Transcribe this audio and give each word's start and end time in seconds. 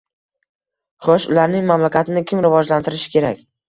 Xoʻsh, 1.09 1.29
ularning 1.35 1.69
mamlakatini 1.75 2.27
kim 2.35 2.45
rivojlantirishi 2.51 3.19
kerak? 3.19 3.51